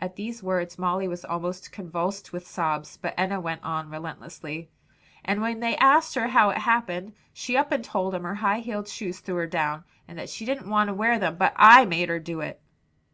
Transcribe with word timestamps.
At 0.00 0.16
these 0.16 0.42
words 0.42 0.78
Molly 0.78 1.06
was 1.06 1.26
almost 1.26 1.72
convulsed 1.72 2.32
with 2.32 2.46
sobs, 2.46 2.96
but 2.96 3.12
Enna 3.18 3.38
went 3.38 3.62
on 3.62 3.90
relentlessly. 3.90 4.70
"And 5.26 5.42
when 5.42 5.60
they 5.60 5.76
asked 5.76 6.14
her 6.14 6.28
how 6.28 6.48
it 6.48 6.56
happened, 6.56 7.12
she 7.34 7.54
up 7.54 7.70
and 7.70 7.84
told 7.84 8.14
them 8.14 8.22
her 8.22 8.36
high 8.36 8.60
heeled 8.60 8.88
shoes 8.88 9.20
threw 9.20 9.34
her 9.34 9.46
down, 9.46 9.84
and 10.08 10.18
that 10.18 10.30
she 10.30 10.46
didn't 10.46 10.70
want 10.70 10.88
to 10.88 10.94
wear 10.94 11.18
them, 11.18 11.36
but 11.36 11.52
I 11.56 11.84
made 11.84 12.08
her 12.08 12.18
do 12.18 12.40
it." 12.40 12.62